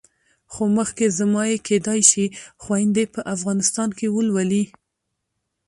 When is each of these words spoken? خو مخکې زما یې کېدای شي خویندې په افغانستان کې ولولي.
خو 0.51 0.63
مخکې 0.77 1.05
زما 1.19 1.43
یې 1.51 1.57
کېدای 1.67 2.01
شي 2.11 2.25
خویندې 2.61 3.03
په 3.13 3.21
افغانستان 3.35 3.89
کې 3.97 4.07
ولولي. 4.15 4.63